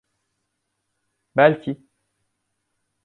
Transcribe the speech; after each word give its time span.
Belki… 1.37 1.77